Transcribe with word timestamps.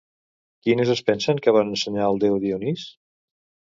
Quines 0.67 0.93
es 0.93 1.03
pensen 1.11 1.41
que 1.47 1.55
van 1.57 1.71
ensenyar 1.75 2.07
al 2.09 2.21
déu 2.27 2.41
Dionís? 2.47 2.89